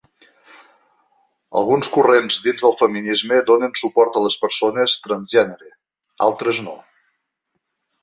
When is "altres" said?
6.33-6.67